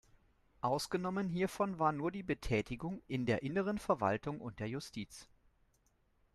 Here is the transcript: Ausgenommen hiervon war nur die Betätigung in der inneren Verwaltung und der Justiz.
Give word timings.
Ausgenommen 0.61 1.29
hiervon 1.29 1.77
war 1.77 1.91
nur 1.91 2.11
die 2.11 2.23
Betätigung 2.23 3.03
in 3.07 3.27
der 3.27 3.43
inneren 3.43 3.77
Verwaltung 3.77 4.41
und 4.41 4.59
der 4.59 4.67
Justiz. 4.67 5.27